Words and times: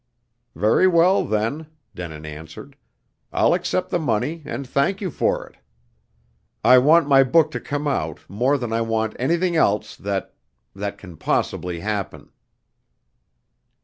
"Very 0.55 0.87
well 0.87 1.23
then," 1.23 1.67
Denin 1.93 2.25
answered. 2.25 2.75
"I'll 3.31 3.53
accept 3.53 3.91
the 3.91 3.99
money 3.99 4.41
and 4.45 4.65
thank 4.67 4.99
you 4.99 5.11
for 5.11 5.45
it. 5.47 5.57
I 6.63 6.79
want 6.79 7.07
my 7.07 7.21
book 7.21 7.51
to 7.51 7.59
come 7.59 7.87
out, 7.87 8.21
more 8.27 8.57
than 8.57 8.73
I 8.73 8.81
want 8.81 9.15
anything 9.19 9.55
else 9.55 9.95
that 9.97 10.33
that 10.75 10.97
can 10.97 11.17
possibly 11.17 11.81
happen." 11.81 12.31